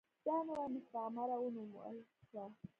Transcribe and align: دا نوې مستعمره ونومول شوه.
دا 0.25 0.35
نوې 0.47 0.65
مستعمره 0.75 1.35
ونومول 1.39 1.95
شوه. 2.27 2.43